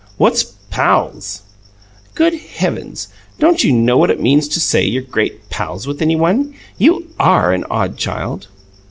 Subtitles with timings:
[0.17, 1.43] "What's 'pals'?"
[2.15, 3.09] "Good heavens!
[3.37, 6.55] Don't you know what it means to say you're 'great pals' with any one?
[6.79, 8.47] You ARE an odd child!"